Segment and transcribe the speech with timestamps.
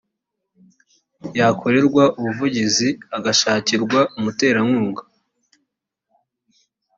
[1.39, 5.01] yakorerwa ubuvugizi agashakirwa umuterankunga